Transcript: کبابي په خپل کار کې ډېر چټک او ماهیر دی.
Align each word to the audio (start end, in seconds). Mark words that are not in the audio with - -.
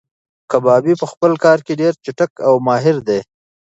کبابي 0.51 0.93
په 1.01 1.05
خپل 1.11 1.31
کار 1.43 1.59
کې 1.65 1.73
ډېر 1.81 1.93
چټک 2.05 2.31
او 2.47 2.53
ماهیر 2.67 2.97
دی. 3.07 3.19